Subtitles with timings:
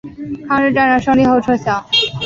[0.47, 1.85] 抗日战争胜利后撤销。